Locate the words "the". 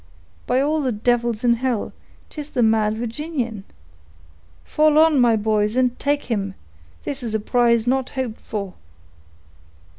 0.81-0.91, 2.49-2.63